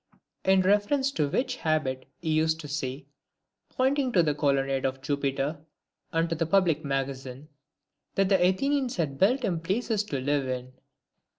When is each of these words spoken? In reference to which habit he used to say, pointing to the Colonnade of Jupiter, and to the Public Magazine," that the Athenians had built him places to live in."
In 0.43 0.61
reference 0.61 1.11
to 1.11 1.29
which 1.29 1.57
habit 1.57 2.07
he 2.23 2.31
used 2.31 2.59
to 2.61 2.67
say, 2.67 3.05
pointing 3.69 4.11
to 4.13 4.23
the 4.23 4.33
Colonnade 4.33 4.83
of 4.83 4.99
Jupiter, 5.03 5.59
and 6.11 6.27
to 6.27 6.33
the 6.33 6.47
Public 6.47 6.83
Magazine," 6.83 7.49
that 8.15 8.27
the 8.29 8.43
Athenians 8.43 8.95
had 8.95 9.19
built 9.19 9.43
him 9.43 9.59
places 9.59 10.03
to 10.05 10.19
live 10.19 10.47
in." 10.49 10.73